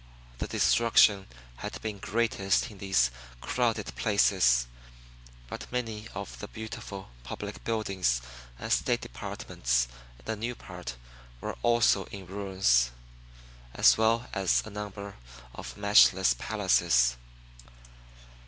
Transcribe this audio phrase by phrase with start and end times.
[0.39, 1.27] The destruction
[1.57, 4.65] had been greatest in these crowded places,
[5.47, 8.19] but many of the beautiful public buildings
[8.57, 9.87] and state departments
[10.17, 10.95] in the new part
[11.39, 12.89] were also in ruins,
[13.75, 15.17] as well as a number
[15.53, 17.15] of matchless palaces.